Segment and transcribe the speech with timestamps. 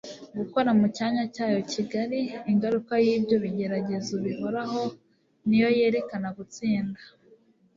[0.37, 2.19] gukora mu cyanya cya yo kigari.
[2.51, 4.81] Ingaruka y'ibyo bigeragezo bihoraho
[5.47, 7.01] ni yo yerekana gutsinda